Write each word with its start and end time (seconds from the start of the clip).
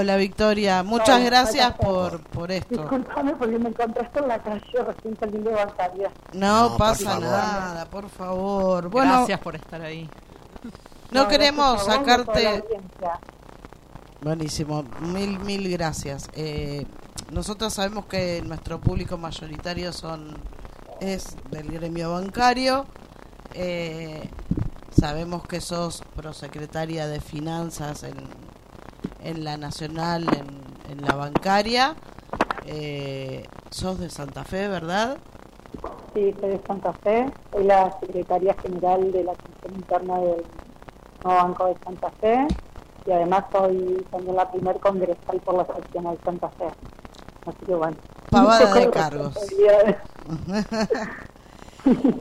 Hola 0.00 0.16
Victoria, 0.16 0.82
muchas 0.82 1.22
gracias 1.22 1.74
por, 1.74 2.22
por 2.22 2.50
esto. 2.50 2.74
Disculpame 2.74 3.36
porque 3.36 3.58
me 3.58 3.68
encontraste 3.68 4.18
en 4.18 4.28
la 4.28 4.38
calle 4.38 4.82
recién 4.86 5.14
saliendo 5.20 5.50
de 5.50 5.56
bancaria. 5.56 6.10
No, 6.32 6.76
pasa 6.78 7.20
nada, 7.20 7.84
por 7.84 8.08
favor. 8.08 8.88
Bueno, 8.88 9.12
gracias 9.12 9.40
por 9.40 9.56
estar 9.56 9.82
ahí. 9.82 10.08
No, 11.10 11.28
queremos 11.28 11.84
sacarte... 11.84 12.64
Buenísimo, 14.22 14.84
mil, 15.00 15.38
mil 15.40 15.70
gracias. 15.70 16.30
Eh, 16.32 16.86
nosotros 17.30 17.74
sabemos 17.74 18.06
que 18.06 18.40
nuestro 18.40 18.80
público 18.80 19.18
mayoritario 19.18 19.92
son 19.92 20.34
es 21.00 21.36
del 21.50 21.70
gremio 21.70 22.12
bancario. 22.12 22.86
Eh, 23.52 24.30
sabemos 24.98 25.46
que 25.46 25.60
sos 25.60 26.02
prosecretaria 26.16 27.06
de 27.06 27.20
finanzas 27.20 28.02
en, 28.04 28.16
en 29.22 29.44
la 29.44 29.56
nacional, 29.56 30.26
en, 30.32 30.92
en 30.92 31.06
la 31.06 31.14
bancaria. 31.14 31.94
Eh, 32.66 33.44
sos 33.70 33.98
de 33.98 34.10
Santa 34.10 34.44
Fe, 34.44 34.68
¿verdad? 34.68 35.18
Sí, 36.14 36.34
soy 36.40 36.50
de 36.50 36.60
Santa 36.66 36.92
Fe. 36.92 37.30
Soy 37.52 37.64
la 37.64 37.96
secretaria 38.00 38.54
general 38.62 39.12
de 39.12 39.24
la 39.24 39.32
Comisión 39.34 39.74
Interna 39.74 40.18
del 40.18 40.44
Nuevo 41.24 41.42
Banco 41.42 41.66
de 41.66 41.76
Santa 41.84 42.10
Fe 42.20 42.46
y 43.06 43.12
además 43.12 43.44
soy 43.50 44.06
también 44.10 44.36
la 44.36 44.50
primer 44.50 44.78
congresal 44.80 45.40
por 45.44 45.54
la 45.54 45.66
sección 45.66 46.04
de 46.04 46.18
Santa 46.24 46.48
Fe. 46.50 46.66
Así 47.46 47.66
que 47.66 47.74
bueno. 47.74 47.96
Pavada 48.30 48.74
de 48.74 48.90
cargos. 48.90 49.34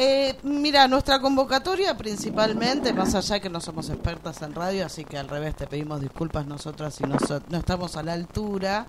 Eh, 0.00 0.36
mira, 0.44 0.86
nuestra 0.86 1.20
convocatoria 1.20 1.96
principalmente, 1.96 2.92
más 2.92 3.16
allá 3.16 3.40
que 3.40 3.50
no 3.50 3.60
somos 3.60 3.90
expertas 3.90 4.40
en 4.42 4.54
radio, 4.54 4.86
así 4.86 5.04
que 5.04 5.18
al 5.18 5.26
revés 5.26 5.56
te 5.56 5.66
pedimos 5.66 6.00
disculpas 6.00 6.46
nosotras 6.46 6.94
si 6.94 7.02
no, 7.02 7.16
no 7.48 7.58
estamos 7.58 7.96
a 7.96 8.04
la 8.04 8.12
altura. 8.12 8.86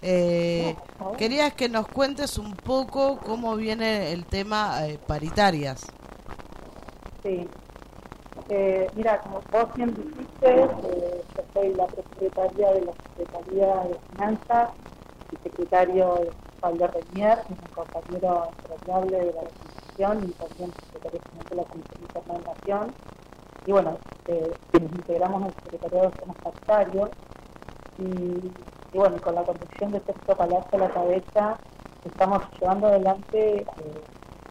Eh, 0.00 0.74
querías 1.18 1.52
que 1.52 1.68
nos 1.68 1.86
cuentes 1.88 2.38
un 2.38 2.56
poco 2.56 3.18
cómo 3.18 3.54
viene 3.54 4.12
el 4.12 4.24
tema 4.24 4.86
eh, 4.86 4.98
paritarias. 5.06 5.82
Sí. 7.22 7.46
Eh, 8.48 8.86
mira, 8.94 9.20
como 9.20 9.42
vos 9.52 9.74
bien 9.74 9.94
dijiste, 9.94 10.62
eh, 10.62 11.22
yo 11.36 11.42
soy 11.52 11.74
la 11.74 11.86
secretaria 11.88 12.72
de 12.72 12.80
la 12.80 12.92
Secretaría 12.94 13.74
de 13.74 13.98
Finanzas 14.12 14.70
y 15.32 15.36
secretario 15.42 16.14
de 16.14 16.32
Pablo 16.62 16.86
Renier, 16.86 17.40
mi 17.50 17.56
compañero 17.74 18.48
entrañable 18.70 19.18
de 19.18 19.32
la 19.34 19.42
Y 20.00 20.02
también 20.02 20.72
secretario 20.94 21.20
de 21.50 21.56
la 21.56 21.64
Comisión 21.64 22.00
Interna 22.00 22.38
de 22.38 22.44
Nación. 22.46 22.94
Y 23.66 23.72
bueno, 23.72 23.98
eh, 24.28 24.50
nos 24.72 24.92
integramos 24.92 25.42
al 25.42 25.54
secretariado 25.62 26.12
somos 26.18 26.36
pactarios 26.38 27.10
y, 27.98 28.04
y, 28.94 28.98
bueno, 28.98 29.18
con 29.20 29.34
la 29.34 29.42
conducción 29.42 29.92
de 29.92 30.00
Sergio 30.00 30.36
Palacio 30.38 30.70
a 30.72 30.78
la 30.78 30.88
cabeza, 30.88 31.58
estamos 32.06 32.42
llevando 32.58 32.86
adelante 32.86 33.56
eh, 33.58 33.66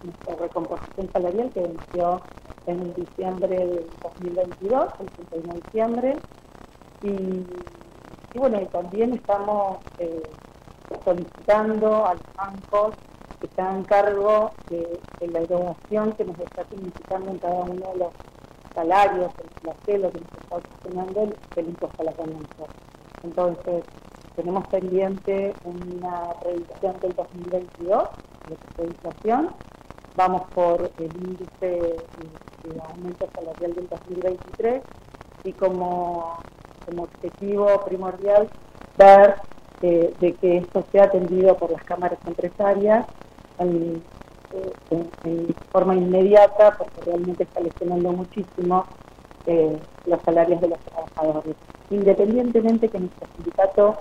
nuestra 0.03 0.35
recomposición 0.35 1.09
salarial 1.11 1.49
que 1.51 1.61
venció 1.61 2.21
en 2.67 2.93
diciembre 2.93 3.57
del 3.57 3.89
2022, 4.03 4.93
el 4.99 5.05
31 5.07 5.53
de 5.53 5.61
diciembre. 5.61 6.17
Y, 7.01 8.37
bueno, 8.37 8.59
también 8.67 9.15
estamos 9.15 9.79
eh, 9.97 10.21
solicitando 11.03 12.05
a 12.05 12.13
los 12.13 12.23
bancos 12.35 12.93
que 13.39 13.47
se 13.47 13.61
hagan 13.61 13.83
cargo 13.83 14.51
de, 14.69 14.99
la 15.27 15.39
erogación 15.39 16.13
que 16.13 16.25
nos 16.25 16.39
está 16.39 16.65
significando 16.69 17.31
en 17.31 17.37
cada 17.39 17.61
uno 17.61 17.91
de 17.93 17.97
los 17.97 18.13
salarios, 18.73 19.31
el 19.43 19.49
flagelo 19.61 20.11
que 20.11 20.19
nos 20.19 20.31
está 20.31 20.55
ocasionando 20.55 21.23
el, 21.23 21.35
el 21.55 21.67
impuesto 21.67 22.03
a. 22.03 23.23
Entonces, 23.23 23.83
tenemos 24.35 24.67
pendiente 24.67 25.53
una 25.65 26.33
revisión 26.43 26.99
del 27.01 27.13
2022 27.13 28.09
de 28.47 28.57
la 28.77 28.83
inflación. 28.85 29.49
Vamos 30.15 30.43
por 30.53 30.91
el 30.97 31.15
índice 31.15 31.97
de 32.63 32.81
aumento 32.89 33.27
salarial 33.33 33.73
del 33.75 33.87
2023 33.89 34.81
y 35.43 35.53
como, 35.53 36.37
como 36.85 37.03
objetivo 37.03 37.83
primordial 37.85 38.49
ver 38.97 39.35
eh, 39.81 40.13
de 40.19 40.33
que 40.33 40.57
esto 40.57 40.83
sea 40.91 41.05
atendido 41.05 41.55
por 41.55 41.71
las 41.71 41.83
cámaras 41.83 42.19
empresarias 42.25 43.05
en, 43.59 44.01
en, 44.89 45.09
en, 45.23 45.55
forma 45.71 45.95
inmediata 45.95 46.75
porque 46.77 47.01
realmente 47.05 47.43
está 47.43 47.59
lesionando 47.61 48.11
muchísimo 48.11 48.85
eh, 49.45 49.77
los 50.05 50.21
salarios 50.23 50.61
de 50.61 50.69
los 50.69 50.79
trabajadores. 50.79 51.55
Independientemente 51.89 52.89
que 52.89 52.99
nuestro 52.99 53.27
sindicato 53.35 53.97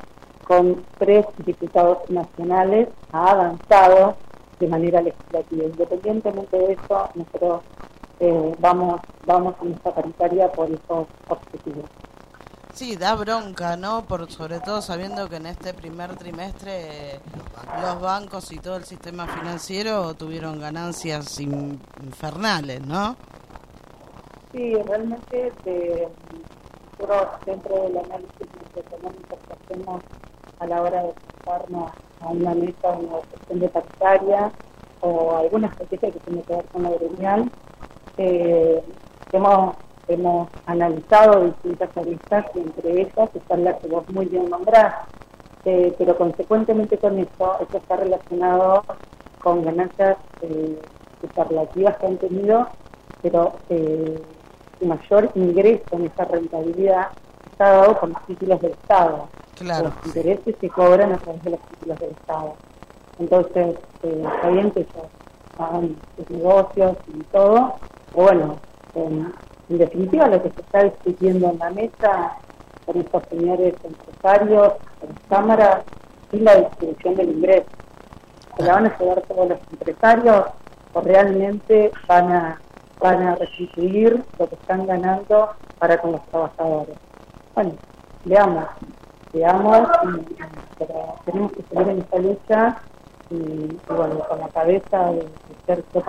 con 0.47 0.83
tres 0.99 1.27
diputados 1.45 1.99
nacionales 2.09 2.89
ha 3.13 3.31
avanzado 3.31 4.17
de 4.59 4.67
manera 4.67 5.03
legislativa. 5.03 5.65
Independientemente 5.65 6.57
de 6.59 6.73
eso, 6.73 7.09
nosotros 7.15 7.63
eh, 8.21 8.55
vamos, 8.59 9.01
vamos 9.27 9.55
a 9.61 9.65
nuestra 9.65 9.93
paritaria 9.95 10.51
por 10.51 10.67
esos 10.71 11.07
objetivos. 11.29 11.85
Sí, 12.79 12.95
da 12.95 13.17
bronca, 13.17 13.77
¿no? 13.77 14.05
Por 14.05 14.31
sobre 14.31 14.61
todo 14.61 14.81
sabiendo 14.81 15.29
que 15.29 15.35
en 15.35 15.47
este 15.47 15.75
primer 15.75 16.15
trimestre 16.15 17.19
los 17.83 18.01
bancos 18.01 18.53
y 18.53 18.61
todo 18.61 18.77
el 18.77 18.85
sistema 18.85 19.27
financiero 19.27 20.15
tuvieron 20.15 20.61
ganancias 20.61 21.41
infernales, 21.41 22.81
¿no? 22.87 23.17
Sí, 24.53 24.77
realmente 24.77 25.53
de, 25.65 26.07
nosotros 27.01 27.27
dentro 27.47 27.83
del 27.83 27.99
análisis 27.99 28.47
económico 28.77 29.37
que 29.49 29.75
hacemos 29.75 30.03
a 30.61 30.67
la 30.69 30.81
hora 30.81 31.03
de 31.03 31.15
pasarnos 31.45 31.91
a 32.21 32.29
una 32.29 32.55
mesa, 32.55 32.91
una 32.91 33.19
cuestión 33.29 33.59
de 33.59 33.69
paritaria 33.71 34.53
o 35.01 35.37
alguna 35.37 35.67
estrategia 35.67 36.13
que 36.13 36.21
tiene 36.21 36.43
que 36.43 36.55
ver 36.55 36.65
con 36.67 36.85
la 36.85 36.91
gremial, 36.91 37.51
eh, 38.19 38.81
hemos 39.33 39.75
hemos 40.09 40.49
analizado 40.67 41.45
distintas 41.45 41.97
aristas 41.97 42.47
y 42.55 42.61
entre 42.61 43.03
ellas 43.03 43.31
está 43.35 43.57
la 43.57 43.79
que 43.79 43.89
vos 43.89 44.09
muy 44.11 44.27
bien 44.27 44.49
nombrás, 44.49 44.95
eh, 45.65 45.95
pero 45.99 46.17
consecuentemente 46.17 46.99
con 46.99 47.19
eso, 47.19 47.57
esto 47.61 47.79
está 47.79 47.97
relacionado 47.97 48.85
con 49.43 49.65
ganancias 49.65 50.17
eh, 50.43 50.79
superlativas 51.21 51.97
que 51.99 52.07
han 52.07 52.17
tenido, 52.19 52.69
pero 53.23 53.55
eh, 53.69 54.21
el 54.81 54.89
mayor 54.89 55.31
ingreso 55.35 55.85
en 55.93 56.07
esa 56.07 56.25
rentabilidad 56.25 57.09
está 57.51 57.71
dado 57.71 57.99
con 57.99 58.11
los 58.11 58.27
títulos 58.27 58.61
del 58.61 58.73
Estado. 58.73 59.29
Claro. 59.57 59.85
Los 59.85 60.07
intereses 60.07 60.55
se 60.61 60.69
cobran 60.69 61.13
a 61.13 61.19
través 61.19 61.43
de 61.43 61.51
los 61.51 61.61
títulos 61.61 61.99
del 61.99 62.11
Estado. 62.11 62.55
Entonces, 63.19 63.77
eh, 64.05 64.23
está 64.37 64.49
bien 64.49 64.71
que 64.71 64.81
ellos 64.81 65.07
hagan 65.59 65.97
sus 66.17 66.31
negocios 66.31 66.97
y 67.09 67.23
todo, 67.25 67.75
pero 68.13 68.25
bueno, 68.25 68.57
en 69.69 69.79
definitiva, 69.79 70.29
lo 70.29 70.43
que 70.43 70.51
se 70.51 70.61
está 70.61 70.85
discutiendo 70.85 71.51
en 71.51 71.59
la 71.59 71.71
mesa 71.71 72.33
con 72.87 72.97
estos 72.97 73.23
señores 73.29 73.75
empresarios, 73.85 74.73
en 75.03 75.09
las 75.11 75.23
cámaras, 75.29 75.85
es 76.33 76.41
la 76.41 76.57
distribución 76.57 77.15
del 77.17 77.31
ingreso. 77.31 77.67
¿Se 78.57 78.63
la 78.65 78.75
van 78.75 78.87
a 78.87 78.99
llevar 78.99 79.21
todos 79.23 79.49
los 79.51 79.59
empresarios 79.71 80.47
o 80.95 81.01
realmente 81.03 81.93
van 82.07 82.33
a, 82.33 82.61
van 83.01 83.23
a 83.27 83.35
restituir 83.35 84.25
lo 84.39 84.49
que 84.49 84.55
están 84.55 84.87
ganando 84.87 85.51
para 85.79 85.99
con 85.99 86.13
los 86.13 86.25
trabajadores? 86.27 86.97
Bueno, 87.55 87.73
veamos, 88.25 88.65
veamos, 89.35 89.89
y, 90.05 90.35
pero 90.79 91.15
tenemos 91.27 91.53
que 91.53 91.63
seguir 91.63 91.89
en 91.89 91.99
esta 91.99 92.19
lucha 92.19 92.77
y, 93.31 93.77
bueno, 93.87 94.19
con 94.29 94.41
la 94.41 94.49
cabeza 94.49 95.13
de, 95.13 95.21
de 95.21 95.29
Sergio 95.67 96.01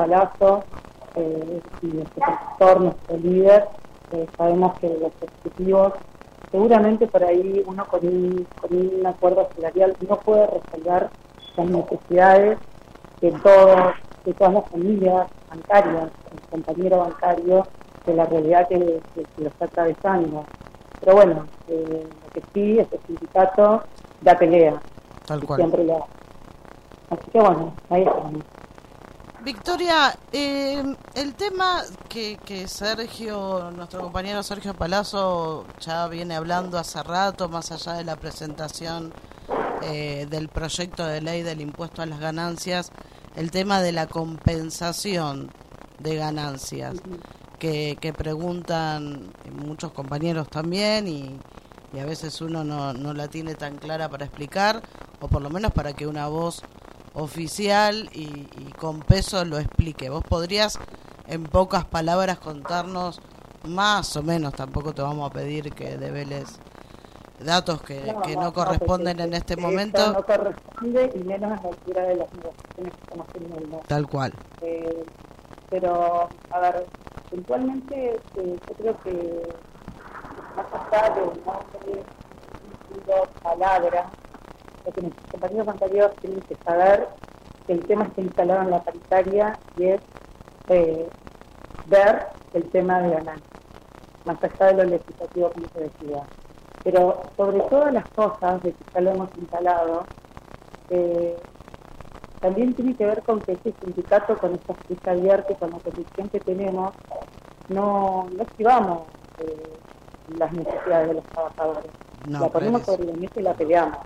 eh, 1.15 1.61
y 1.81 1.87
nuestro 1.87 2.23
profesor, 2.23 2.81
nuestro 2.81 3.17
líder, 3.17 3.65
eh, 4.11 4.27
sabemos 4.37 4.77
que 4.79 4.89
los 4.89 5.11
objetivos, 5.21 5.93
seguramente 6.51 7.07
por 7.07 7.23
ahí 7.23 7.63
uno 7.65 7.85
con 7.87 8.05
un, 8.05 8.47
con 8.59 8.75
un 8.75 9.05
acuerdo 9.05 9.47
salarial 9.55 9.95
no 10.07 10.15
puede 10.17 10.47
resolver 10.47 11.09
las 11.57 11.65
necesidades 11.67 12.57
de, 13.21 13.31
todos, 13.31 13.93
de 14.25 14.33
todas 14.33 14.53
las 14.53 14.69
familias 14.69 15.27
bancarias, 15.49 16.09
el 16.31 16.41
compañero 16.49 16.99
bancario, 16.99 17.67
de 18.05 18.13
la 18.13 18.25
realidad 18.25 18.67
que, 18.67 18.77
que, 18.77 19.23
que 19.23 19.41
lo 19.43 19.49
está 19.49 19.65
atravesando. 19.65 20.45
Pero 20.99 21.13
bueno, 21.15 21.45
eh, 21.67 22.07
lo 22.23 22.29
que 22.33 22.41
sí, 22.53 22.79
este 22.79 22.99
sindicato 23.07 23.83
da 24.21 24.37
pelea. 24.37 24.81
Tal 25.25 25.43
cual. 25.43 25.59
Siempre 25.59 25.83
lo 25.83 26.05
Así 27.09 27.31
que 27.31 27.39
bueno, 27.39 27.73
ahí 27.89 28.03
estamos. 28.03 28.43
Victoria, 29.43 30.17
eh, 30.33 30.83
el 31.15 31.33
tema 31.35 31.83
que, 32.09 32.37
que 32.43 32.67
Sergio, 32.67 33.71
nuestro 33.71 34.01
compañero 34.01 34.43
Sergio 34.43 34.73
Palazzo, 34.73 35.65
ya 35.79 36.07
viene 36.07 36.35
hablando 36.35 36.77
hace 36.77 37.01
rato, 37.01 37.47
más 37.47 37.71
allá 37.71 37.93
de 37.93 38.03
la 38.03 38.17
presentación 38.17 39.13
eh, 39.83 40.27
del 40.29 40.49
proyecto 40.49 41.05
de 41.05 41.21
ley 41.21 41.41
del 41.41 41.61
impuesto 41.61 42.01
a 42.01 42.05
las 42.05 42.19
ganancias, 42.19 42.91
el 43.37 43.49
tema 43.49 43.81
de 43.81 43.93
la 43.93 44.07
compensación 44.07 45.51
de 45.99 46.15
ganancias, 46.17 46.97
que, 47.59 47.97
que 48.01 48.11
preguntan 48.11 49.31
muchos 49.53 49.93
compañeros 49.93 50.49
también 50.49 51.07
y, 51.07 51.39
y 51.93 51.99
a 51.99 52.05
veces 52.05 52.41
uno 52.41 52.65
no, 52.65 52.93
no 52.93 53.13
la 53.13 53.29
tiene 53.29 53.55
tan 53.55 53.77
clara 53.77 54.09
para 54.09 54.25
explicar, 54.25 54.81
o 55.21 55.29
por 55.29 55.41
lo 55.41 55.49
menos 55.49 55.71
para 55.71 55.93
que 55.93 56.07
una 56.07 56.27
voz 56.27 56.61
oficial 57.13 58.09
y, 58.13 58.45
con 58.77 59.01
peso 59.01 59.43
lo 59.45 59.57
explique. 59.57 60.09
Vos 60.09 60.23
podrías 60.23 60.79
en 61.27 61.43
pocas 61.43 61.85
palabras 61.85 62.39
contarnos 62.39 63.21
más 63.63 64.15
o 64.15 64.23
menos, 64.23 64.53
tampoco 64.53 64.93
te 64.93 65.01
vamos 65.01 65.29
a 65.29 65.33
pedir 65.33 65.73
que 65.73 65.97
develes 65.97 66.59
datos 67.39 67.81
que 67.81 68.13
no, 68.35 68.53
corresponden 68.53 69.19
en 69.19 69.33
este 69.33 69.55
momento. 69.55 70.13
No 70.13 70.23
corresponde 70.23 71.11
y 71.15 71.19
menos 71.19 71.59
a 71.59 71.61
la 71.63 71.69
altura 71.69 72.03
de 72.03 72.15
las 72.15 72.33
negociaciones 72.33 72.93
que 72.93 73.01
estamos 73.01 73.27
teniendo. 73.27 73.81
Tal 73.87 74.07
cual. 74.07 74.33
Eh, 74.61 75.05
pero, 75.69 76.29
a 76.51 76.59
ver, 76.59 76.85
puntualmente 77.29 78.15
eh, 78.35 78.59
yo 78.67 78.75
creo 78.75 78.99
que 79.01 79.41
más 80.55 80.65
allá 80.73 81.15
de 81.15 81.21
nombre, 81.21 82.03
palabra, 83.41 84.09
lo 84.89 85.09
que 85.09 85.31
compañeros 85.31 85.65
bancarios 85.65 86.15
tienen 86.17 86.41
que 86.41 86.55
saber 86.55 87.07
que 87.67 87.73
el 87.73 87.85
tema 87.85 88.05
está 88.05 88.21
instalado 88.21 88.63
en 88.63 88.71
la 88.71 88.83
paritaria 88.83 89.59
y 89.77 89.85
es 89.85 90.01
eh, 90.69 91.07
ver 91.87 92.27
el 92.53 92.63
tema 92.69 93.01
de 93.01 93.11
ganar, 93.11 93.39
más 94.25 94.43
allá 94.43 94.65
de 94.67 94.73
lo 94.73 94.89
legislativo 94.89 95.51
como 95.51 95.67
se 95.69 95.79
decía. 95.81 96.23
Pero 96.83 97.21
sobre 97.35 97.59
todas 97.61 97.93
las 97.93 98.07
cosas 98.09 98.61
de 98.63 98.71
que 98.71 98.83
ya 98.93 99.01
lo 99.01 99.11
hemos 99.11 99.29
instalado, 99.37 100.05
eh, 100.89 101.35
también 102.39 102.73
tiene 102.73 102.95
que 102.95 103.05
ver 103.05 103.21
con 103.23 103.41
que 103.41 103.51
este 103.51 103.73
sindicato, 103.83 104.37
con 104.37 104.55
esta 104.55 104.73
ficha 104.73 105.11
abierta 105.11 105.51
y 105.51 105.55
con 105.55 105.71
la 105.71 105.79
condición 105.79 106.29
que 106.29 106.39
tenemos, 106.39 106.93
no, 107.67 108.27
no 108.35 108.43
esquivamos 108.43 109.03
eh, 109.39 109.73
las 110.37 110.51
necesidades 110.53 111.09
de 111.09 111.13
los 111.15 111.23
trabajadores. 111.25 111.91
la 112.27 112.49
ponemos 112.49 112.81
sobre 112.83 113.05
la 113.05 113.13
mesa 113.13 113.39
y 113.39 113.43
la 113.43 113.53
peleamos. 113.53 113.99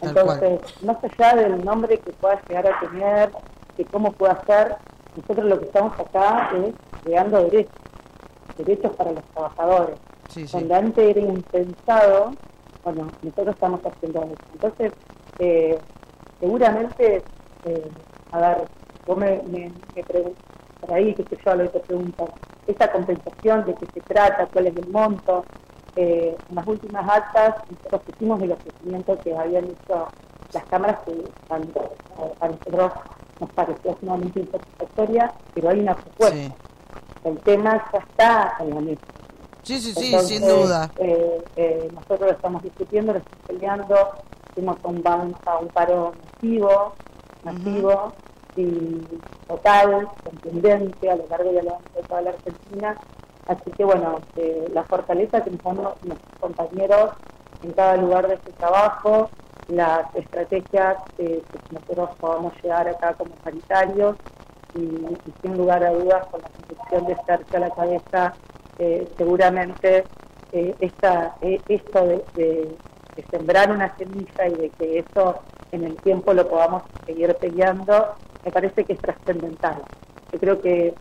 Entonces, 0.00 0.60
más 0.82 0.96
allá 1.02 1.36
del 1.36 1.64
nombre 1.64 1.98
que 1.98 2.12
pueda 2.12 2.40
llegar 2.48 2.66
a 2.66 2.80
tener, 2.80 3.30
de 3.76 3.84
cómo 3.86 4.12
pueda 4.12 4.40
ser, 4.46 4.76
nosotros 5.16 5.46
lo 5.46 5.58
que 5.58 5.66
estamos 5.66 5.98
acá 5.98 6.50
es 6.56 6.74
creando 7.02 7.44
derechos, 7.44 7.72
derechos 8.58 8.96
para 8.96 9.12
los 9.12 9.24
trabajadores. 9.32 9.96
Sí, 10.28 10.46
Donde 10.46 10.74
antes 10.74 11.16
era 11.16 11.20
impensado, 11.20 12.32
bueno, 12.82 13.08
nosotros 13.22 13.54
estamos 13.54 13.80
haciendo 13.84 14.24
eso. 14.24 14.34
Entonces, 14.52 14.92
eh, 15.38 15.78
seguramente, 16.40 17.22
eh, 17.64 17.90
a 18.32 18.40
ver, 18.40 18.68
vos 19.06 19.16
me, 19.16 19.42
me, 19.44 19.72
preguntas 20.02 20.42
por 20.80 20.92
ahí, 20.92 21.14
que 21.14 21.22
sé 21.24 21.38
yo, 21.44 21.54
lo 21.54 21.64
que 21.64 21.78
te 21.78 21.86
pregunto, 21.86 22.28
esa 22.66 22.90
compensación 22.90 23.64
de 23.64 23.74
qué 23.74 23.86
se 23.94 24.00
trata, 24.00 24.46
cuál 24.46 24.66
es 24.66 24.76
el 24.76 24.88
monto, 24.88 25.44
eh, 25.96 26.36
en 26.48 26.56
las 26.56 26.66
últimas 26.66 27.08
actas 27.08 27.54
nosotros 27.70 28.02
pusimos 28.02 28.42
el 28.42 28.52
ofrecimiento 28.52 29.18
que 29.18 29.36
habían 29.36 29.64
hecho 29.64 30.08
las 30.52 30.64
cámaras 30.66 30.98
que 31.04 31.12
a, 31.50 31.58
nosotros 32.48 32.92
nos 33.40 33.50
pareció 33.52 33.96
sumamente 34.00 34.40
insatisfactoria, 34.40 35.32
pero 35.54 35.68
hay 35.70 35.80
una 35.80 35.94
propuesta. 35.94 36.56
El 37.24 37.38
tema 37.40 37.84
ya 37.92 37.98
está 37.98 38.56
en 38.60 38.70
la 38.70 38.80
mesa. 38.80 39.02
Sí, 39.62 39.80
sí, 39.80 39.92
sí, 39.94 40.18
sin 40.20 40.42
duda. 40.42 40.90
Eh, 40.98 41.42
eh, 41.56 41.88
nosotros 41.94 42.20
lo 42.20 42.32
estamos 42.32 42.62
discutiendo, 42.62 43.12
lo 43.12 43.18
estamos 43.18 43.46
peleando, 43.46 44.10
hicimos 44.52 44.76
un, 44.82 44.96
un 44.96 45.68
paro 45.68 46.12
masivo, 46.22 46.94
masivo 47.44 48.12
y 48.56 49.00
total, 49.48 50.08
contundente 50.22 51.10
a 51.10 51.16
lo 51.16 51.26
largo 51.28 51.52
y 51.52 51.58
a 51.58 51.62
lo 51.62 51.70
largo 51.70 51.82
de 51.94 52.02
toda 52.02 52.20
la 52.22 52.30
Argentina, 52.30 52.96
Así 53.46 53.70
que 53.72 53.84
bueno, 53.84 54.20
eh, 54.36 54.68
la 54.72 54.84
fortaleza 54.84 55.42
que 55.42 55.50
nos 55.50 55.62
dan 55.62 55.74
nuestros 55.74 56.38
compañeros 56.40 57.10
en 57.62 57.72
cada 57.72 57.96
lugar 57.96 58.26
de 58.28 58.34
este 58.34 58.52
trabajo, 58.52 59.30
las 59.68 60.14
estrategias 60.14 60.96
que 61.16 61.42
nosotros 61.70 62.10
podamos 62.20 62.52
llegar 62.62 62.88
acá 62.88 63.14
como 63.14 63.34
sanitarios 63.42 64.16
y, 64.74 64.88
sin 65.42 65.56
lugar 65.56 65.84
a 65.84 65.90
dudas 65.90 66.26
con 66.26 66.40
la 66.42 66.48
convicción 66.48 67.06
de 67.06 67.12
estar 67.12 67.40
a 67.54 67.58
la 67.58 67.70
cabeza, 67.70 68.34
eh, 68.78 69.08
seguramente 69.16 70.04
eh, 70.52 70.74
esta, 70.80 71.36
esto 71.40 72.06
de, 72.06 72.24
de, 72.34 72.76
sembrar 73.30 73.70
una 73.70 73.96
semilla 73.96 74.48
y 74.48 74.54
de 74.54 74.70
que 74.70 74.98
eso 74.98 75.40
en 75.70 75.84
el 75.84 75.96
tiempo 75.96 76.34
lo 76.34 76.48
podamos 76.48 76.82
seguir 77.06 77.34
peleando, 77.36 78.14
me 78.44 78.50
parece 78.50 78.84
que 78.84 78.94
es 78.94 78.98
trascendental. 78.98 79.82
Yo 80.32 80.40
creo 80.40 80.60
que 80.60 80.94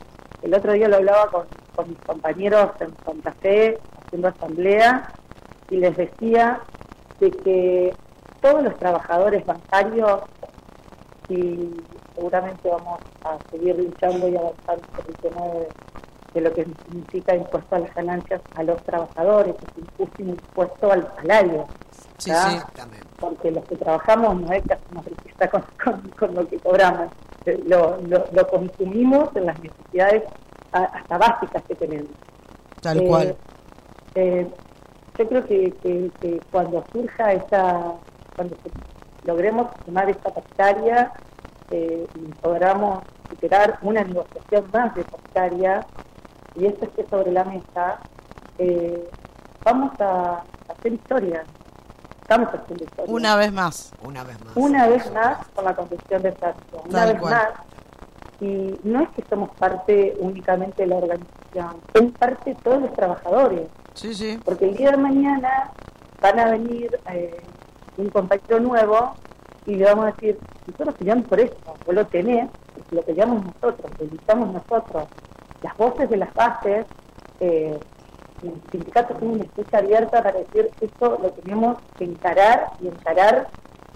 el 0.43 0.53
otro 0.53 0.73
día 0.73 0.87
lo 0.87 0.97
hablaba 0.97 1.27
con, 1.31 1.47
mis 1.87 1.97
compañeros 1.99 2.71
en 2.79 2.93
Santa 3.05 3.31
Fe, 3.33 3.77
haciendo 4.05 4.27
asamblea, 4.27 5.11
y 5.69 5.77
les 5.77 5.95
decía 5.97 6.61
de 7.19 7.31
que 7.31 7.95
todos 8.41 8.63
los 8.63 8.77
trabajadores 8.77 9.45
bancarios, 9.45 10.21
y 11.29 11.71
seguramente 12.15 12.69
vamos 12.69 12.99
a 13.23 13.37
seguir 13.49 13.77
luchando 13.77 14.27
y 14.27 14.35
avanzando 14.35 14.87
por 14.95 15.05
el 15.07 15.15
tema 15.17 15.41
de, 16.33 16.41
lo 16.41 16.51
que 16.51 16.65
significa 16.65 17.35
impuesto 17.35 17.75
a 17.75 17.79
las 17.79 17.93
ganancias 17.93 18.41
a 18.55 18.63
los 18.63 18.81
trabajadores, 18.83 19.55
es 19.99 20.19
un 20.19 20.29
impuesto 20.29 20.91
al 20.91 21.07
salario. 21.15 21.65
Sí, 22.17 22.31
sí, 22.31 22.57
Porque 23.19 23.51
los 23.51 23.63
que 23.65 23.75
trabajamos 23.75 24.41
no 24.41 24.51
es 24.51 24.63
que 24.63 24.73
hacemos 24.73 25.05
con, 25.83 26.01
con 26.17 26.35
lo 26.35 26.47
que 26.47 26.57
cobramos 26.59 27.11
lo, 27.65 27.97
lo, 28.31 28.47
consumimos 28.47 29.29
en 29.35 29.45
las 29.47 29.59
necesidades 29.59 30.23
hasta 30.73 31.17
básicas 31.17 31.63
que 31.63 31.75
tenemos. 31.75 32.11
Tal 32.81 32.99
eh, 32.99 33.07
cual. 33.07 33.35
Eh, 34.15 34.47
yo 35.17 35.29
creo 35.29 35.45
que, 35.45 36.41
cuando 36.51 36.83
surja 36.91 37.33
esa, 37.33 37.93
cuando 38.35 38.55
logremos 39.25 39.67
tomar 39.85 40.09
esta 40.09 40.31
pactaria 40.31 41.11
eh, 41.69 42.07
y 42.15 42.45
logramos 42.45 43.03
superar 43.29 43.77
una 43.81 44.03
negociación 44.03 44.65
más 44.73 44.95
de 44.95 45.03
pactaria 45.03 45.85
y 46.55 46.65
esto 46.65 46.85
esté 46.85 47.07
sobre 47.09 47.31
la 47.31 47.43
mesa, 47.43 47.99
vamos 49.63 49.91
a 49.99 50.43
hacer 50.69 50.93
historia 50.93 51.43
estamos 52.23 52.49
haciendo 52.53 52.83
historia. 52.83 53.13
Una 53.13 53.35
vez 53.35 53.51
más. 53.51 53.91
Una 54.01 54.23
vez 54.23 54.43
más. 54.43 54.55
Una 54.55 54.87
vez 54.87 55.13
más 55.13 55.37
con 55.53 55.65
la 55.65 55.75
construcción 55.75 56.21
de 56.21 56.31
Saxo. 56.37 56.83
Una 56.85 57.05
vez 57.05 57.21
más. 57.21 57.49
Y 58.43 58.77
no 58.83 59.03
es 59.03 59.09
que 59.11 59.23
somos 59.29 59.49
parte 59.51 60.15
únicamente 60.19 60.83
de 60.83 60.87
la 60.87 60.97
organización, 60.97 61.77
es 61.93 62.11
parte 62.11 62.53
de 62.53 62.55
todos 62.61 62.81
los 62.81 62.93
trabajadores. 62.93 63.69
Sí, 63.93 64.13
sí. 64.13 64.37
Porque 64.43 64.65
el 64.65 64.75
día 64.75 64.91
de 64.91 64.97
mañana 64.97 65.71
van 66.19 66.39
a 66.39 66.51
venir 66.51 66.99
eh, 67.09 67.41
un 67.95 68.09
compañero 68.09 68.59
nuevo 68.59 69.13
y 69.65 69.75
le 69.75 69.85
vamos 69.85 70.05
a 70.07 70.11
decir, 70.11 70.37
nosotros 70.67 70.95
peleamos 70.95 71.25
por 71.27 71.39
esto, 71.39 71.73
vos 71.85 71.95
lo 71.95 72.05
tenés, 72.07 72.49
lo 72.91 73.01
peleamos 73.03 73.45
nosotros, 73.45 73.91
lo 73.97 74.05
luchamos 74.07 74.53
nosotros. 74.53 75.07
Las 75.61 75.77
voces 75.77 76.09
de 76.09 76.17
las 76.17 76.33
bases 76.33 76.85
eh, 77.39 77.79
el 78.43 78.61
sindicato 78.71 79.13
tiene 79.15 79.35
una 79.35 79.43
escucha 79.43 79.77
abierta 79.77 80.21
para 80.21 80.39
decir 80.39 80.69
esto 80.81 81.17
lo 81.21 81.31
tenemos 81.31 81.77
que 81.97 82.03
encarar 82.03 82.71
y 82.81 82.87
encarar 82.87 83.47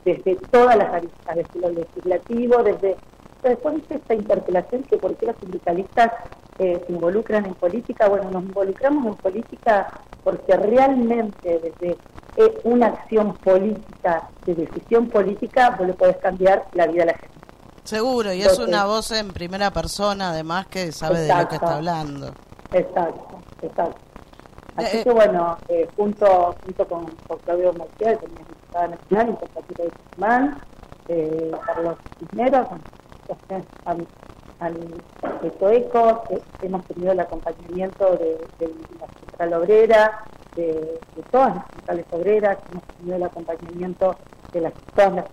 desde 0.06 0.36
todas 0.52 0.78
las 0.78 0.94
aristas, 0.94 1.36
desde 1.36 1.60
lo 1.60 1.70
legislativo, 1.70 2.64
desde 2.64 2.96
después 3.44 3.88
de 3.88 3.96
esta 3.96 4.14
interpelación 4.14 4.84
que 4.84 4.98
por 4.98 5.16
qué 5.16 5.28
los 5.28 5.36
sindicalistas 5.38 6.12
eh, 6.60 6.82
se 6.86 6.94
involucran 6.94 7.46
en 7.46 7.54
política, 7.54 8.08
bueno, 8.08 8.32
nos 8.32 8.44
involucramos 8.44 9.06
en 9.06 9.16
política 9.16 9.88
porque 10.24 10.56
realmente 10.56 11.60
desde 11.60 11.98
eh, 12.38 12.60
una 12.64 12.88
acción 12.88 13.34
política, 13.36 14.30
de 14.46 14.56
decisión 14.56 15.08
política, 15.10 15.76
vos 15.78 15.88
le 15.88 15.94
podés 15.94 16.18
cambiar 16.18 16.66
la 16.74 16.88
vida 16.88 17.04
a 17.04 17.08
la 17.08 17.18
gente. 17.18 17.38
Seguro, 17.84 18.34
y 18.34 18.42
es 18.42 18.60
una 18.60 18.86
voz 18.86 19.12
en 19.12 19.30
primera 19.30 19.72
persona, 19.72 20.32
además, 20.32 20.68
que 20.68 20.92
sabe 20.92 21.22
de 21.22 21.34
lo 21.34 21.48
que 21.48 21.56
está 21.56 21.78
hablando. 21.78 22.34
Exacto, 22.74 23.40
exacto. 23.62 24.08
Así 24.76 24.98
eh, 24.98 25.04
que 25.04 25.12
bueno, 25.12 25.58
eh, 25.70 25.88
junto, 25.96 26.56
junto 26.64 26.88
con, 26.88 27.06
Claudio 27.46 27.74
Marcial, 27.74 28.20
que 28.20 28.26
es 28.26 28.32
diputada 28.36 28.88
nacional, 28.90 29.30
y 29.30 29.36
con 29.38 29.50
Patricia 29.50 29.86
de 29.86 29.92
Guzmán, 30.12 30.62
eh, 31.08 31.52
Carlos 31.66 31.98
Cisneros, 32.20 32.68
al, 33.86 34.08
al 34.60 34.76
hemos 36.62 36.86
tenido 36.86 37.12
el 37.12 37.20
acompañamiento 37.20 38.18
de, 38.18 38.38
la 39.00 39.08
central 39.20 39.54
obrera, 39.54 40.24
de, 40.56 41.00
todas 41.32 41.56
las 41.56 41.66
centrales 41.68 42.06
obreras, 42.12 42.58
hemos 42.72 42.84
tenido 42.84 43.16
el 43.18 43.24
acompañamiento 43.24 44.16
de 44.54 44.62
las, 44.62 44.74
todas 44.96 45.14
las, 45.14 45.26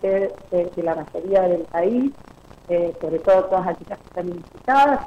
de, 0.00 0.82
la 0.82 0.94
mayoría 0.94 1.42
del 1.42 1.62
país, 1.62 2.12
eh, 2.68 2.94
sobre 3.00 3.18
todo 3.20 3.44
todas 3.44 3.68
aquellas 3.68 3.98
que 3.98 4.06
están 4.06 4.28
invitadas. 4.28 5.06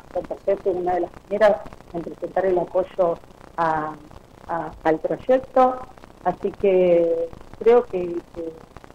Fue 0.64 0.72
una 0.72 0.96
de 0.96 1.02
las 1.02 1.12
primeras 1.12 1.62
en 1.94 2.02
presentar 2.02 2.46
el 2.46 2.58
apoyo 2.58 3.18
al 3.58 5.00
proyecto, 5.00 5.80
así 6.24 6.52
que 6.52 7.30
creo 7.60 7.84
que, 7.86 8.16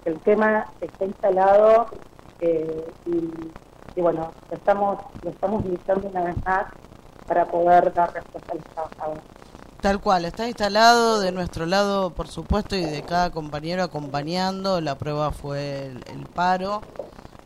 el 0.06 0.18
tema 0.20 0.64
está 0.80 1.04
instalado 1.04 1.86
eh, 2.40 2.86
y, 3.06 4.00
bueno, 4.00 4.30
lo 4.48 4.56
estamos, 4.56 4.98
lo 5.22 5.30
estamos 5.30 5.64
luchando 5.64 6.08
una 6.08 6.24
vez 6.24 6.36
más 6.44 6.66
para 7.26 7.46
poder 7.46 7.92
dar 7.92 8.12
respuesta 8.12 8.52
a 8.52 8.54
los 8.54 8.64
trabajadores. 8.64 9.22
Tal 9.80 9.98
cual, 10.00 10.26
está 10.26 10.46
instalado 10.46 11.20
de 11.20 11.32
nuestro 11.32 11.64
lado, 11.64 12.10
por 12.10 12.28
supuesto, 12.28 12.76
y 12.76 12.84
de 12.84 13.02
cada 13.02 13.30
compañero 13.30 13.82
acompañando. 13.82 14.80
La 14.82 14.98
prueba 14.98 15.32
fue 15.32 15.86
el, 15.86 16.26
paro 16.34 16.82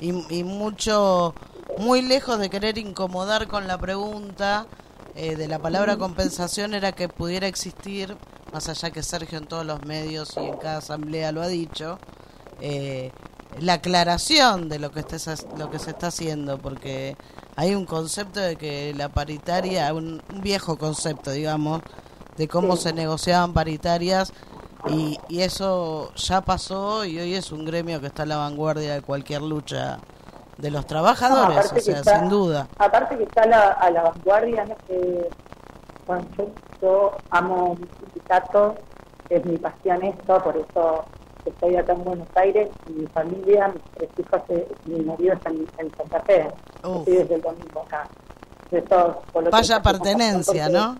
y, 0.01 0.43
mucho, 0.43 1.35
muy 1.79 2.03
lejos 2.03 2.39
de 2.41 2.51
querer 2.51 2.79
incomodar 2.79 3.47
con 3.47 3.69
la 3.69 3.79
pregunta 3.79 4.67
eh, 5.15 5.37
de 5.37 5.47
la 5.47 5.61
palabra 5.61 5.97
compensación, 5.97 6.75
era 6.75 6.91
que 6.91 7.09
pudiera 7.09 7.47
existir, 7.47 8.17
más 8.53 8.69
allá 8.69 8.91
que 8.91 9.05
Sergio 9.05 9.39
en 9.39 9.47
todos 9.47 9.65
los 9.65 9.85
medios 9.85 10.37
y 10.37 10.41
en 10.41 10.57
cada 10.57 10.79
asamblea 10.79 11.31
lo 11.31 11.41
ha 11.41 11.47
dicho, 11.47 12.01
eh, 12.61 13.13
la 13.61 13.75
aclaración 13.75 14.69
de 14.69 14.79
lo 14.79 14.91
que, 14.91 15.05
lo 15.57 15.71
que 15.71 15.79
se 15.79 15.91
está 15.91 16.09
haciendo, 16.09 16.59
porque 16.59 17.17
hay 17.57 17.75
un 17.75 17.87
concepto 17.87 18.41
de 18.41 18.57
que 18.57 18.95
la 18.95 19.09
paritaria, 19.09 19.93
un 19.95 20.23
viejo 20.43 20.77
concepto, 20.77 21.31
digamos, 21.31 21.83
de 22.37 22.49
cómo 22.49 22.77
se 22.77 22.93
negociaban 22.93 23.53
paritarias 23.53 24.33
y, 24.89 25.19
y, 25.29 25.43
eso 25.43 26.13
ya 26.15 26.41
pasó 26.43 27.05
y 27.05 27.19
hoy 27.19 27.35
es 27.35 27.53
un 27.53 27.65
gremio 27.65 28.01
que 28.01 28.09
está 28.09 28.25
a 28.25 28.27
la 28.27 28.37
vanguardia 28.37 28.95
de 28.95 29.03
cualquier 29.03 29.41
lucha 29.41 29.99
de 30.59 30.71
los 30.71 30.87
trabajadores, 30.87 31.73
o 31.73 31.81
sea, 31.81 32.03
sin 32.03 32.29
duda. 32.29 32.69
Aparte 32.79 33.17
que 33.17 33.25
está 33.25 33.43
a 33.43 33.91
la, 33.91 34.03
vanguardia, 34.03 34.65
¿no? 34.65 34.77
yo, 36.81 37.13
amo 37.31 37.77
mi 37.81 37.89
sindicato, 37.99 38.75
es 39.31 39.45
mi 39.45 39.57
pasión 39.57 40.05
esto, 40.05 40.43
por 40.43 40.57
eso 40.57 41.05
estoy 41.51 41.77
acá 41.77 41.93
en 41.93 42.05
Buenos 42.05 42.29
Aires, 42.35 42.69
y 42.89 42.93
mi 42.93 43.07
familia, 43.07 43.69
mis 43.69 43.83
tres 43.95 44.11
hijos, 44.19 44.43
eh, 44.49 44.69
mi 44.87 45.01
marido 45.01 45.35
está 45.35 45.51
en, 45.51 45.95
Santa 45.97 46.21
Fe, 46.21 46.49
estoy 46.77 47.17
desde 47.17 47.35
el 47.35 47.43
domingo 47.43 47.83
acá. 47.83 48.09
Vaya 49.51 49.83
pertenencia, 49.83 50.69
¿no? 50.69 50.97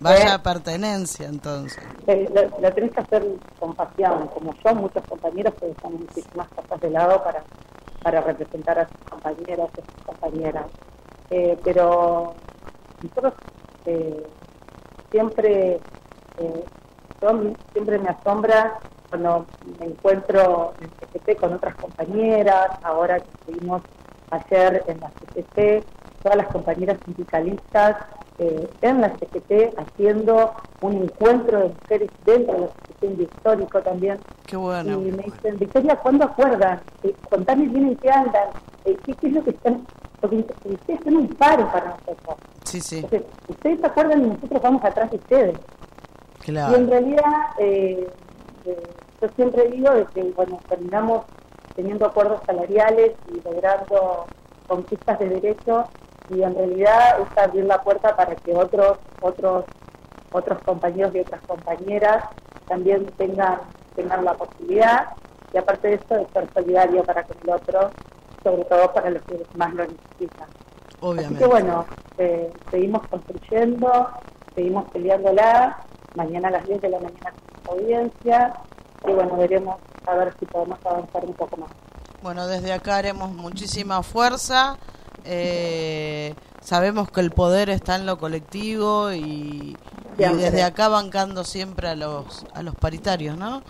Vaya 0.00 0.34
eh, 0.34 0.38
pertenencia, 0.38 1.26
entonces. 1.26 1.82
Eh, 2.06 2.28
lo, 2.60 2.72
tenés 2.72 2.92
que 2.92 3.00
hacer 3.00 3.24
con 3.58 3.74
pasión, 3.74 4.28
como 4.28 4.54
yo, 4.62 4.74
muchos 4.74 5.02
compañeros 5.06 5.54
que 5.54 5.70
están 5.70 5.94
muchísimas 5.94 6.48
cosas 6.48 6.80
de 6.80 6.90
lado 6.90 7.22
para, 7.24 7.42
para 8.02 8.20
representar 8.20 8.78
a 8.78 8.88
sus 8.88 8.98
compañeros, 9.08 9.70
a 9.72 9.76
sus 9.76 10.04
compañeras. 10.04 10.66
Eh, 11.30 11.58
pero 11.64 12.34
nosotros 13.02 13.32
eh, 13.86 14.26
siempre, 15.10 15.80
siempre 17.72 17.98
me 17.98 18.10
asombra 18.10 18.78
cuando 19.08 19.46
me 19.78 19.86
encuentro 19.86 20.74
en 20.80 20.90
CGT 20.90 21.38
con 21.40 21.52
otras 21.54 21.74
compañeras, 21.76 22.68
ahora 22.82 23.20
que 23.20 23.28
estuvimos 23.40 23.82
ayer 24.30 24.82
en 24.86 25.00
la 25.00 25.10
CGT, 25.10 25.84
todas 26.22 26.38
las 26.38 26.46
compañeras 26.48 26.98
sindicalistas 27.04 27.96
eh, 28.38 28.68
en 28.82 29.00
la 29.00 29.10
CGT 29.16 29.78
haciendo 29.78 30.52
un 30.80 31.04
encuentro 31.04 31.60
de 31.60 31.68
mujeres 31.68 32.10
dentro 32.24 32.54
de 32.54 32.60
la 32.60 32.68
CGT 32.68 33.20
histórico 33.20 33.80
también. 33.80 34.18
Qué 34.46 34.56
bueno. 34.56 35.00
Y 35.00 35.12
me 35.12 35.22
dicen, 35.22 35.58
Victoria, 35.58 35.96
¿cuándo 35.96 36.24
acuerdan? 36.24 36.80
Eh, 37.02 37.14
contame 37.30 37.66
bien 37.68 37.88
en 37.88 37.96
qué 37.96 38.10
andan. 38.10 38.48
Eh, 38.84 38.96
¿qué, 39.04 39.28
es 39.28 39.32
lo 39.32 39.42
que 39.42 39.50
están? 39.50 39.86
Porque 40.20 40.44
ustedes 40.64 41.00
son 41.04 41.16
un 41.16 41.28
paro 41.28 41.70
para 41.70 41.90
nosotros. 41.90 42.36
Sí, 42.64 42.80
sí. 42.80 43.06
ustedes 43.48 43.80
se 43.80 43.86
acuerdan 43.86 44.24
y 44.24 44.28
nosotros 44.28 44.60
vamos 44.62 44.84
atrás 44.84 45.10
de 45.10 45.16
ustedes. 45.16 45.58
Claro. 46.40 46.72
Y 46.72 46.80
en 46.80 46.90
realidad, 46.90 47.32
eh, 48.66 48.82
yo 49.20 49.28
siempre 49.36 49.68
digo 49.70 49.90
de 49.92 50.04
que, 50.06 50.22
bueno, 50.32 50.60
terminamos 50.68 51.24
teniendo 51.74 52.06
acuerdos 52.06 52.40
salariales 52.46 53.12
y 53.32 53.40
logrando 53.42 54.26
conquistas 54.66 55.18
de 55.18 55.28
derechos 55.28 55.86
y 56.30 56.42
en 56.42 56.54
realidad 56.54 57.20
es 57.20 57.38
abrir 57.38 57.64
la 57.64 57.82
puerta 57.82 58.16
para 58.16 58.34
que 58.34 58.54
otros 58.54 58.98
otros 59.20 59.64
otros 60.32 60.58
compañeros 60.64 61.14
y 61.14 61.20
otras 61.20 61.40
compañeras 61.42 62.24
también 62.66 63.06
tengan 63.16 63.60
tengan 63.94 64.24
la 64.24 64.34
posibilidad 64.34 65.08
y 65.52 65.58
aparte 65.58 65.88
de 65.88 65.94
eso 65.94 66.14
de 66.14 66.26
ser 66.32 66.48
solidario 66.52 67.04
para 67.04 67.22
con 67.22 67.36
el 67.44 67.50
otro 67.50 67.90
sobre 68.42 68.64
todo 68.64 68.92
para 68.92 69.10
los 69.10 69.22
que 69.22 69.40
más 69.54 69.72
lo 69.74 69.84
necesitan 69.84 70.48
Obviamente. 71.00 71.34
así 71.34 71.44
que 71.44 71.46
bueno 71.46 71.86
eh, 72.18 72.52
seguimos 72.70 73.06
construyendo 73.08 74.08
seguimos 74.54 74.90
peleándola 74.90 75.78
mañana 76.16 76.48
a 76.48 76.52
las 76.52 76.66
10 76.66 76.80
de 76.80 76.88
la 76.88 76.98
mañana 76.98 77.32
audiencia 77.68 78.54
y 79.06 79.12
bueno 79.12 79.36
veremos 79.36 79.76
a 80.06 80.14
ver 80.14 80.34
si 80.38 80.46
podemos 80.46 80.78
avanzar 80.84 81.24
un 81.24 81.34
poco 81.34 81.56
más. 81.56 81.70
Bueno 82.22 82.46
desde 82.46 82.72
acá 82.72 82.96
haremos 82.96 83.30
muchísima 83.32 84.02
fuerza. 84.02 84.78
Eh, 85.24 86.34
sabemos 86.60 87.10
que 87.10 87.20
el 87.20 87.30
poder 87.30 87.68
está 87.70 87.96
en 87.96 88.06
lo 88.06 88.18
colectivo 88.18 89.12
y, 89.12 89.76
desde 90.16 90.62
acá 90.62 90.88
bancando 90.88 91.44
siempre 91.44 91.88
a 91.88 91.94
los 91.94 92.46
a 92.54 92.62
los 92.62 92.74
paritarios, 92.74 93.36
¿no? 93.36 93.62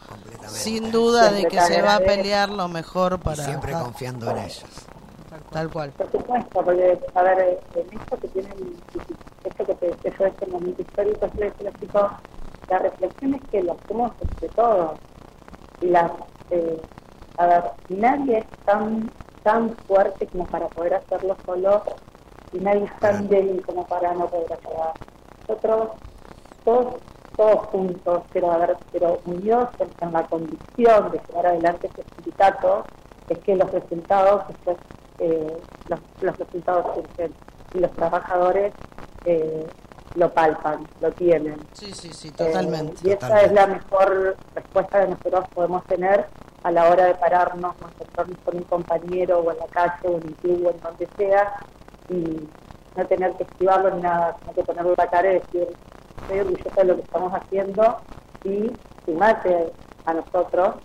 Sin 0.47 0.93
duda 0.93 1.33
de 1.33 1.47
que 1.47 1.61
se 1.61 1.83
va 1.83 1.97
a 1.97 2.00
pelear 2.00 2.50
lo 2.50 2.69
mejor 2.69 3.19
para... 3.21 3.43
siempre 3.45 3.73
confiando 3.73 4.31
en 4.31 4.38
ellos. 4.38 4.65
Tal 5.50 5.71
cual. 5.71 5.91
Por 5.93 6.11
supuesto, 6.11 6.62
porque, 6.62 6.99
a 7.15 7.23
ver, 7.23 7.61
en 7.75 7.99
esto 7.99 8.19
que 8.19 8.29
tienen, 8.29 8.76
esto 9.45 9.65
que 9.65 9.75
te 9.75 10.11
yo, 10.19 10.26
este 10.26 10.47
momento 10.47 10.83
histórico, 10.83 11.29
clásico, 11.29 12.11
la 12.68 12.78
reflexión 12.78 13.35
es 13.35 13.42
que 13.50 13.62
lo 13.62 13.73
hacemos 13.73 14.12
entre 14.20 14.49
todos. 14.50 14.99
Y 15.80 15.87
la, 15.87 16.11
eh, 16.50 16.80
a 17.38 17.46
ver, 17.46 17.64
nadie 17.88 18.38
es 18.38 18.46
tan 18.64 19.11
tan 19.46 19.76
fuerte 19.87 20.26
como 20.26 20.44
para 20.46 20.66
poder 20.66 20.94
hacerlo 20.94 21.37
solo 21.46 21.80
y 22.52 22.58
nadie 22.58 22.82
es 22.82 22.99
tan 22.99 23.28
débil 23.28 23.64
como 23.64 23.87
para 23.87 24.12
no 24.12 24.26
poder 24.26 24.52
hacerlo. 24.52 24.92
Nosotros, 25.46 25.90
todos, 26.64 26.94
todos 27.37 27.66
juntos, 27.66 28.23
pero, 28.32 28.50
a 28.50 28.58
ver, 28.58 28.76
pero 28.90 29.20
unidos 29.25 29.68
en, 30.00 30.12
la 30.12 30.25
convicción 30.25 31.12
de 31.12 31.20
llevar 31.28 31.46
adelante 31.46 31.87
este 31.87 32.02
sindicato, 32.16 32.85
es 33.28 33.38
que 33.38 33.54
los 33.54 33.70
resultados, 33.70 34.42
eh, 35.20 35.56
los, 35.88 36.00
los, 36.20 36.38
resultados 36.38 36.96
surgen 36.96 37.32
y 37.73 37.78
los 37.78 37.92
trabajadores 37.92 38.73
eh, 39.26 39.64
lo 40.16 40.32
palpan, 40.32 40.87
lo 41.00 41.12
tienen. 41.12 41.58
Sí, 41.73 41.92
sí, 41.92 42.12
sí, 42.12 42.30
totalmente. 42.30 42.96
Eh, 43.04 43.11
y 43.11 43.12
esa 43.12 43.42
es 43.42 43.52
la 43.52 43.66
mejor 43.66 44.37
respuesta 44.54 45.04
que 45.04 45.11
nosotros 45.11 45.44
podemos 45.54 45.85
tener 45.85 46.26
a 46.62 46.70
la 46.70 46.88
hora 46.88 47.04
de 47.04 47.14
pararnos, 47.14 47.76
encontrarnos 47.76 48.38
con 48.44 48.56
un 48.56 48.62
compañero 48.64 49.40
o 49.40 49.52
en 49.52 49.58
la 49.58 49.66
calle 49.66 49.92
o 50.04 50.16
en 50.16 50.23
el 50.28 50.35
club 50.35 50.66
o 50.66 50.70
en 50.70 50.80
donde 50.80 51.08
sea 51.16 51.54
y 52.08 52.49
no 52.96 53.06
tener 53.06 53.32
que 53.35 53.44
esquivarlo 53.44 53.94
ni 53.94 54.02
nada, 54.02 54.37
sino 54.40 54.52
que 54.54 54.62
ponerle 54.64 54.94
la 54.96 55.06
cara 55.08 55.30
y 55.30 55.35
decir, 55.35 55.68
estoy 56.23 56.38
orgulloso 56.40 56.70
de 56.76 56.85
lo 56.85 56.96
que 56.96 57.02
estamos 57.02 57.32
haciendo 57.35 57.99
y 58.44 58.73
sumate 59.04 59.73
a 60.06 60.14
nosotros, 60.14 60.76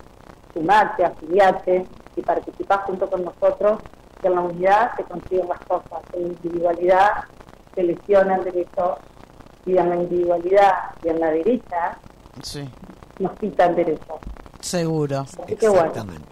sumate, 0.53 1.05
afiliate 1.05 1.87
y 2.17 2.21
participa 2.21 2.79
junto 2.79 3.09
con 3.09 3.23
nosotros 3.23 3.79
que 4.21 4.27
en 4.27 4.35
la 4.35 4.41
unidad 4.41 4.95
se 4.97 5.03
consiguen 5.03 5.47
las 5.47 5.59
cosas, 5.61 6.01
en 6.13 6.23
la 6.23 6.27
individualidad 6.27 7.11
se 7.73 7.83
lesiona 7.83 8.35
el 8.35 8.43
derecho 8.43 8.97
y 9.65 9.77
en 9.77 9.89
la 9.89 9.95
individualidad 9.95 10.73
y 11.03 11.09
en 11.09 11.19
la 11.19 11.31
derecha 11.31 11.97
nos 13.19 13.31
quitan 13.39 13.75
derecho. 13.75 14.19
Seguro. 14.59 15.25
Exactamente. 15.47 16.27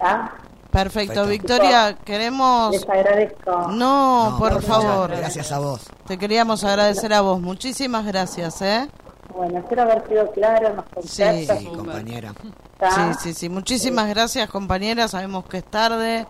¿Ah? 0.00 0.30
Perfecto, 0.70 1.24
Victoria, 1.26 1.96
queremos... 2.04 2.72
Les 2.72 2.88
agradezco. 2.88 3.68
No, 3.68 4.36
por 4.38 4.60
favor. 4.60 5.10
Gracias 5.10 5.52
a 5.52 5.60
vos. 5.60 5.88
Te 6.06 6.18
queríamos 6.18 6.64
agradecer 6.64 7.12
a 7.14 7.20
vos. 7.20 7.40
Muchísimas 7.40 8.04
gracias, 8.04 8.60
¿eh? 8.60 8.90
Bueno, 9.34 9.60
espero 9.60 9.82
haber 9.82 10.06
sido 10.08 10.30
claro, 10.32 10.74
nos 10.74 11.10
Sí, 11.10 11.46
compañera. 11.76 12.32
Sí, 12.80 13.00
sí, 13.20 13.34
sí. 13.34 13.48
Muchísimas 13.48 14.08
gracias, 14.08 14.48
compañera. 14.50 15.06
Sabemos 15.08 15.44
que 15.46 15.58
es 15.58 15.64
tarde 15.64 16.26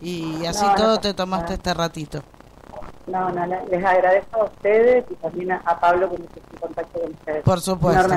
y 0.00 0.46
así 0.46 0.64
todo 0.76 0.98
te 0.98 1.12
tomaste 1.14 1.54
este 1.54 1.74
ratito. 1.74 2.22
No, 3.08 3.30
no, 3.30 3.46
les 3.46 3.84
agradezco 3.84 4.42
a 4.42 4.44
ustedes 4.44 5.04
y 5.10 5.14
también 5.16 5.52
a, 5.52 5.80
Pablo 5.80 6.10
que 6.10 6.18
me 6.18 6.24
puso 6.24 6.46
en 6.52 6.58
contacto 6.58 7.00
con 7.00 7.12
ustedes. 7.12 7.42
Por 7.42 7.60
supuesto. 7.60 8.14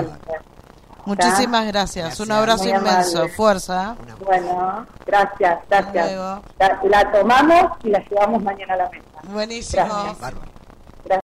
Muchísimas 1.05 1.67
gracias. 1.67 2.19
Un 2.19 2.31
abrazo 2.31 2.67
inmenso. 2.67 3.27
Fuerza. 3.29 3.95
Bueno, 4.23 4.85
gracias, 5.05 5.59
gracias. 5.69 6.11
La, 6.83 7.11
tomamos 7.11 7.71
y 7.83 7.89
la 7.89 7.99
llevamos 8.09 8.43
mañana 8.43 8.73
a 8.73 8.77
la 8.77 8.89
mesa. 8.89 9.05
Buenísimo. 9.23 10.15